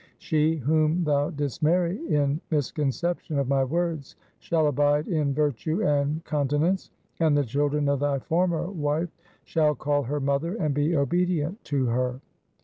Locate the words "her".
10.01-10.19, 11.85-12.19